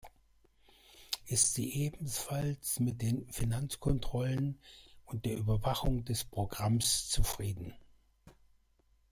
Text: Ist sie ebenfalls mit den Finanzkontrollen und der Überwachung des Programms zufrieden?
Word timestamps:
Ist 1.27 1.53
sie 1.53 1.71
ebenfalls 1.85 2.79
mit 2.79 3.03
den 3.03 3.29
Finanzkontrollen 3.31 4.59
und 5.05 5.25
der 5.25 5.37
Überwachung 5.37 6.05
des 6.05 6.23
Programms 6.23 7.07
zufrieden? 7.09 7.75